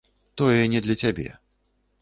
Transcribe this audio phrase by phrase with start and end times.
[0.41, 1.29] Тое не для цябе.